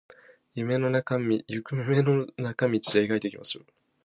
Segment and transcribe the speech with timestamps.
[0.55, 3.67] 夢の中道描いていきましょう